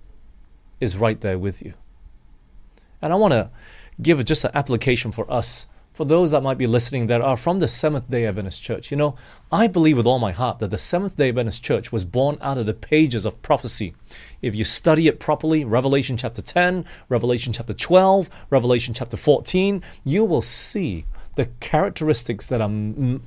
[0.80, 1.74] is right there with you.
[3.02, 3.50] And I want to
[4.00, 7.58] give just an application for us for those that might be listening that are from
[7.58, 9.14] the Seventh day Adventist Church, you know,
[9.50, 12.56] I believe with all my heart that the Seventh day Adventist Church was born out
[12.56, 13.94] of the pages of prophecy.
[14.40, 20.24] If you study it properly, Revelation chapter 10, Revelation chapter 12, Revelation chapter 14, you
[20.24, 21.04] will see
[21.34, 22.70] the characteristics that are,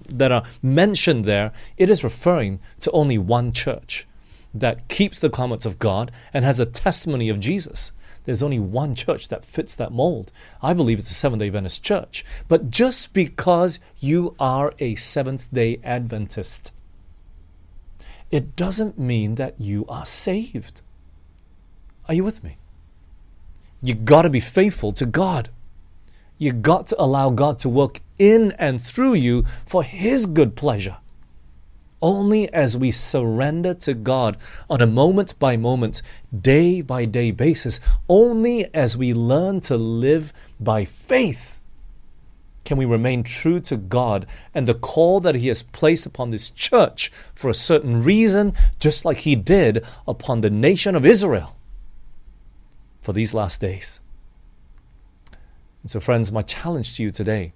[0.09, 1.51] that are mentioned there.
[1.77, 4.07] It is referring to only one church
[4.53, 7.91] that keeps the commandments of God and has a testimony of Jesus.
[8.23, 10.31] There's only one church that fits that mold.
[10.61, 12.25] I believe it's the Seventh day Adventist church.
[12.47, 16.71] But just because you are a Seventh day Adventist,
[18.31, 20.81] it doesn't mean that you are saved.
[22.07, 22.57] Are you with me?
[23.81, 25.49] You got to be faithful to God.
[26.37, 30.97] You got to allow God to work in and through you for His good pleasure.
[32.01, 34.37] Only as we surrender to God
[34.69, 36.01] on a moment by moment,
[36.37, 37.79] day by day basis,
[38.09, 41.59] only as we learn to live by faith,
[42.65, 46.49] can we remain true to God and the call that He has placed upon this
[46.49, 51.55] church for a certain reason, just like He did upon the nation of Israel
[53.01, 53.99] for these last days.
[55.85, 57.53] And so, friends, my challenge to you today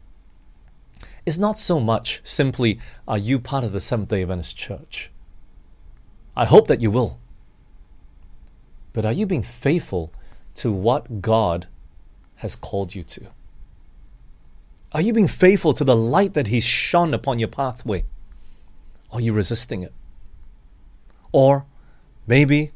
[1.25, 5.09] is not so much simply, are you part of the Seventh day Adventist Church?
[6.36, 7.19] I hope that you will.
[8.93, 10.13] But are you being faithful
[10.57, 11.65] to what God
[12.36, 13.32] has called you to?
[14.91, 18.05] Are you being faithful to the light that He's shone upon your pathway?
[19.11, 19.93] Are you resisting it?
[21.32, 21.65] Or
[22.27, 22.73] maybe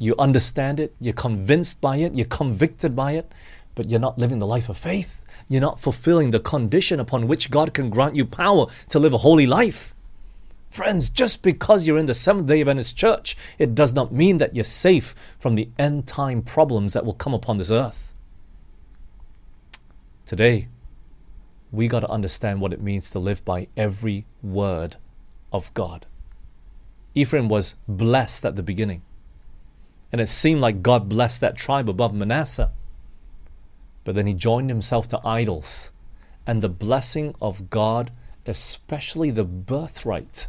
[0.00, 3.32] you understand it, you're convinced by it, you're convicted by it,
[3.74, 7.50] but you're not living the life of faith you're not fulfilling the condition upon which
[7.50, 9.94] God can grant you power to live a holy life.
[10.70, 14.56] Friends, just because you're in the Seventh day Adventist church, it does not mean that
[14.56, 18.14] you're safe from the end time problems that will come upon this earth.
[20.24, 20.68] Today,
[21.70, 24.96] we got to understand what it means to live by every word
[25.52, 26.06] of God.
[27.14, 29.02] Ephraim was blessed at the beginning.
[30.10, 32.70] And it seemed like God blessed that tribe above Manasseh.
[34.04, 35.92] But then he joined himself to idols,
[36.46, 38.10] and the blessing of God,
[38.46, 40.48] especially the birthright,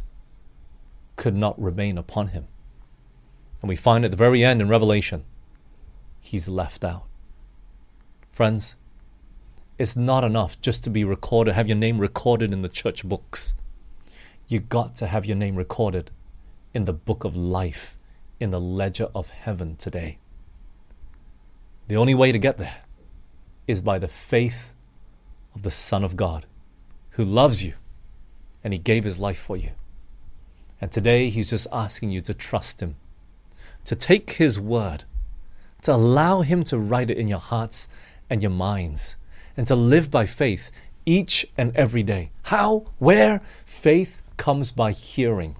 [1.16, 2.48] could not remain upon him.
[3.62, 5.24] And we find at the very end in Revelation,
[6.20, 7.04] he's left out.
[8.32, 8.76] Friends,
[9.78, 13.54] it's not enough just to be recorded, have your name recorded in the church books.
[14.48, 16.10] You got to have your name recorded
[16.72, 17.96] in the book of life,
[18.40, 20.18] in the ledger of heaven today.
[21.86, 22.83] The only way to get there
[23.66, 24.74] is by the faith
[25.54, 26.46] of the Son of God
[27.10, 27.74] who loves you
[28.62, 29.70] and He gave His life for you.
[30.80, 32.96] And today He's just asking you to trust Him,
[33.84, 35.04] to take His word,
[35.82, 37.88] to allow Him to write it in your hearts
[38.28, 39.16] and your minds,
[39.56, 40.70] and to live by faith
[41.06, 42.30] each and every day.
[42.44, 42.86] How?
[42.98, 43.40] Where?
[43.64, 45.56] Faith comes by hearing,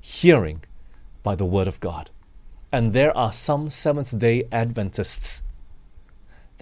[0.00, 0.62] hearing
[1.22, 2.10] by the Word of God.
[2.70, 5.42] And there are some Seventh day Adventists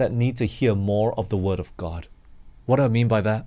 [0.03, 2.09] that need to hear more of the Word of God.
[2.67, 3.47] What do I mean by that?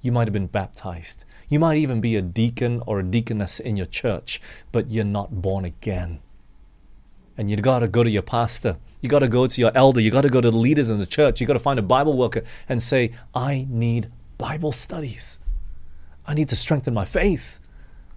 [0.00, 1.24] You might have been baptized.
[1.50, 4.40] You might even be a deacon or a deaconess in your church,
[4.72, 6.20] but you're not born again.
[7.36, 8.78] And you've got to go to your pastor.
[9.02, 10.00] You got to go to your elder.
[10.00, 11.38] You got to go to the leaders in the church.
[11.38, 15.38] You got to find a Bible worker and say, I need Bible studies.
[16.26, 17.60] I need to strengthen my faith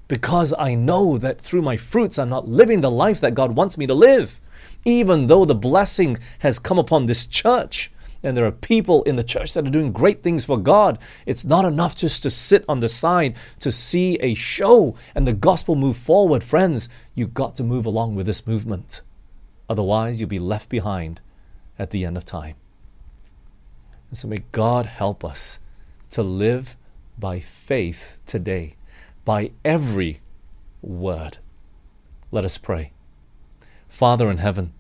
[0.07, 3.77] because I know that through my fruits I'm not living the life that God wants
[3.77, 4.39] me to live
[4.85, 7.91] even though the blessing has come upon this church
[8.23, 10.97] and there are people in the church that are doing great things for God.
[11.25, 15.33] It's not enough just to sit on the side to see a show and the
[15.33, 16.43] gospel move forward.
[16.43, 19.01] Friends, you've got to move along with this movement.
[19.69, 21.19] Otherwise, you'll be left behind
[21.77, 22.55] at the end of time.
[24.09, 25.59] And so may God help us
[26.11, 26.77] to live
[27.17, 28.75] by faith today,
[29.25, 30.21] by every
[30.81, 31.39] word.
[32.31, 32.93] Let us pray.
[33.93, 34.73] Father in heaven,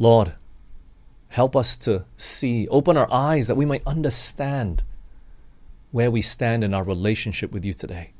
[0.00, 0.34] Lord,
[1.28, 4.82] help us to see, open our eyes that we might understand
[5.92, 8.14] where we stand in our relationship with you today.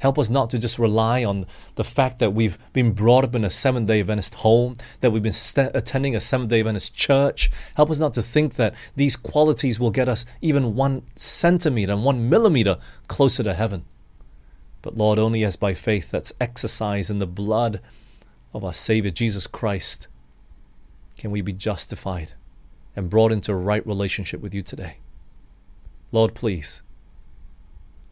[0.00, 3.46] Help us not to just rely on the fact that we've been brought up in
[3.46, 7.50] a Seventh day Adventist home, that we've been st- attending a Seventh day Adventist church.
[7.76, 12.04] Help us not to think that these qualities will get us even one centimeter and
[12.04, 12.76] one millimeter
[13.08, 13.86] closer to heaven
[14.86, 17.80] but Lord, only as by faith that's exercised in the blood
[18.54, 20.06] of our Savior Jesus Christ
[21.18, 22.34] can we be justified
[22.94, 24.98] and brought into a right relationship with you today.
[26.12, 26.82] Lord, please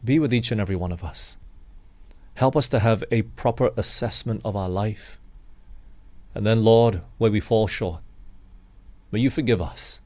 [0.03, 1.37] be with each and every one of us.
[2.33, 5.17] Help us to have a proper assessment of our life.
[6.33, 8.01] And then, Lord, where we fall short,
[9.13, 10.01] may you forgive us,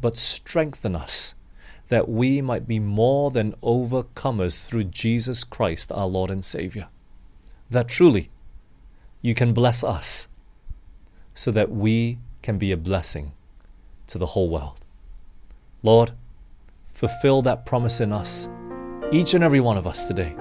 [0.00, 1.34] but strengthen us
[1.88, 6.88] that we might be more than overcomers through Jesus Christ, our Lord and Savior.
[7.70, 8.30] That truly
[9.22, 10.28] you can bless us
[11.34, 13.32] so that we can be a blessing
[14.08, 14.84] to the whole world.
[15.82, 16.12] Lord,
[16.88, 18.48] fulfill that promise in us,
[19.12, 20.34] each and every one of us today,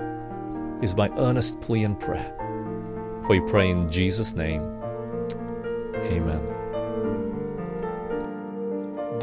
[0.81, 2.33] is my earnest plea and prayer.
[3.23, 4.61] For we pray in Jesus' name.
[5.95, 6.54] Amen.